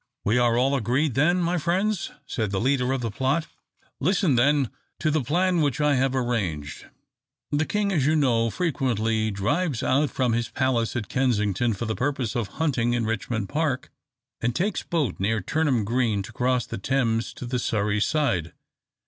"We 0.25 0.39
are 0.39 0.57
all 0.57 0.73
agreed, 0.73 1.13
then, 1.13 1.43
my 1.43 1.59
friends?" 1.59 2.09
said 2.25 2.49
the 2.49 2.59
leader 2.59 2.91
of 2.91 3.01
the 3.01 3.11
plot. 3.11 3.45
"Listen, 3.99 4.33
then, 4.33 4.71
to 4.97 5.11
the 5.11 5.21
plan 5.23 5.61
which 5.61 5.79
I 5.79 5.93
have 5.93 6.15
arranged. 6.15 6.87
The 7.51 7.67
king, 7.67 7.91
as 7.91 8.07
you 8.07 8.15
know, 8.15 8.49
frequently 8.49 9.29
drives 9.29 9.83
out 9.83 10.09
from 10.09 10.33
his 10.33 10.49
palace 10.49 10.95
at 10.95 11.07
Kensington 11.07 11.73
for 11.75 11.85
the 11.85 11.93
purpose 11.95 12.35
of 12.35 12.47
hunting 12.57 12.93
in 12.93 13.05
Richmond 13.05 13.49
Park, 13.49 13.91
and 14.41 14.55
takes 14.55 14.81
boat 14.81 15.19
near 15.19 15.39
Turnham 15.39 15.85
Green 15.85 16.23
to 16.23 16.33
cross 16.33 16.65
the 16.65 16.79
Thames 16.79 17.31
to 17.35 17.45
the 17.45 17.59
Surrey 17.59 18.01
side. 18.01 18.53